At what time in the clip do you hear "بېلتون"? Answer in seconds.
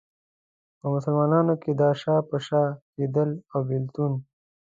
3.67-4.13